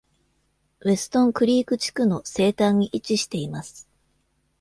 [0.79, 3.87] ウェストンクリーク地区の西端に位置しています。